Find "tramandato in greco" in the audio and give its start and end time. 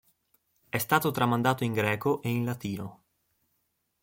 1.11-2.23